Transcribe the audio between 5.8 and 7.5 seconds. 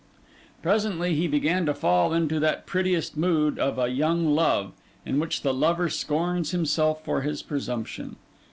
scorns himself for his